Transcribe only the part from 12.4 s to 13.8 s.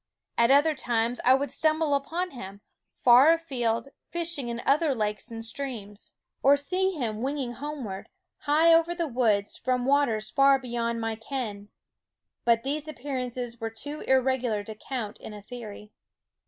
but these appear ances were